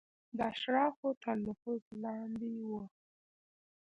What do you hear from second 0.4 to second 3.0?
اشرافو تر نفوذ لاندې وه.